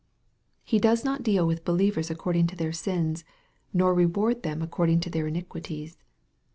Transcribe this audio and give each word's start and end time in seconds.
He 0.63 0.79
does 0.79 1.05
not 1.05 1.21
deal 1.21 1.45
with 1.45 1.63
be 1.63 1.73
lievers 1.73 2.09
according 2.09 2.47
to 2.47 2.55
their 2.55 2.71
sins, 2.73 3.23
nor 3.71 3.93
reward 3.93 4.41
them 4.41 4.63
accord 4.63 4.89
ing 4.89 4.99
to 5.01 5.11
their 5.11 5.27
iniquities. 5.27 5.99